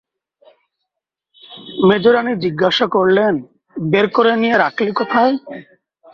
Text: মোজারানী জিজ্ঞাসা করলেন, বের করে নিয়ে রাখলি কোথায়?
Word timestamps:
মোজারানী 1.87 2.33
জিজ্ঞাসা 2.43 2.85
করলেন, 2.87 3.33
বের 3.75 4.05
করে 4.15 4.31
নিয়ে 4.35 4.55
রাখলি 4.57 4.91
কোথায়? 4.91 5.33